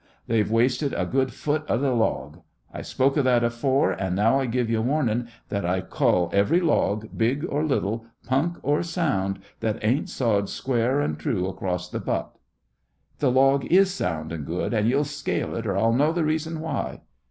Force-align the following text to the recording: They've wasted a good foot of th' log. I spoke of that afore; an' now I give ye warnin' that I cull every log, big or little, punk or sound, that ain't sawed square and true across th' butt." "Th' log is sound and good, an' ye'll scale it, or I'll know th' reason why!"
They've 0.25 0.49
wasted 0.49 0.95
a 0.95 1.05
good 1.05 1.31
foot 1.31 1.61
of 1.69 1.81
th' 1.81 1.93
log. 1.95 2.39
I 2.73 2.81
spoke 2.81 3.17
of 3.17 3.25
that 3.25 3.43
afore; 3.43 3.93
an' 4.01 4.15
now 4.15 4.39
I 4.39 4.47
give 4.47 4.67
ye 4.67 4.79
warnin' 4.79 5.27
that 5.49 5.63
I 5.63 5.81
cull 5.81 6.31
every 6.33 6.59
log, 6.59 7.15
big 7.15 7.45
or 7.47 7.63
little, 7.63 8.07
punk 8.25 8.57
or 8.63 8.81
sound, 8.81 9.37
that 9.59 9.77
ain't 9.85 10.09
sawed 10.09 10.49
square 10.49 11.01
and 11.01 11.19
true 11.19 11.45
across 11.47 11.87
th' 11.87 12.03
butt." 12.03 12.35
"Th' 13.19 13.23
log 13.25 13.65
is 13.65 13.93
sound 13.93 14.31
and 14.31 14.43
good, 14.43 14.73
an' 14.73 14.87
ye'll 14.87 15.03
scale 15.05 15.55
it, 15.55 15.67
or 15.67 15.77
I'll 15.77 15.93
know 15.93 16.11
th' 16.11 16.25
reason 16.25 16.61
why!" 16.61 17.01